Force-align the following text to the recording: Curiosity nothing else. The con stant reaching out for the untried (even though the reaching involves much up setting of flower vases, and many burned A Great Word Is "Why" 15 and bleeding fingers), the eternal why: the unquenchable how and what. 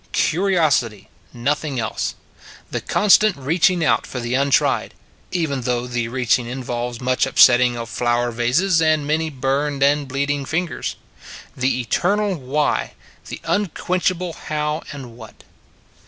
Curiosity 0.13 1.09
nothing 1.31 1.79
else. 1.79 2.15
The 2.71 2.81
con 2.81 3.11
stant 3.11 3.35
reaching 3.37 3.85
out 3.85 4.07
for 4.07 4.19
the 4.19 4.33
untried 4.33 4.95
(even 5.31 5.61
though 5.61 5.85
the 5.85 6.07
reaching 6.07 6.47
involves 6.47 6.99
much 6.99 7.27
up 7.27 7.37
setting 7.37 7.77
of 7.77 7.87
flower 7.87 8.31
vases, 8.31 8.81
and 8.81 9.05
many 9.05 9.29
burned 9.29 9.83
A 9.83 9.93
Great 9.93 9.93
Word 9.93 9.93
Is 9.93 9.97
"Why" 9.97 9.99
15 9.99 9.99
and 10.01 10.07
bleeding 10.07 10.45
fingers), 10.45 10.95
the 11.55 11.79
eternal 11.81 12.33
why: 12.35 12.93
the 13.27 13.41
unquenchable 13.43 14.33
how 14.49 14.81
and 14.91 15.15
what. 15.15 15.43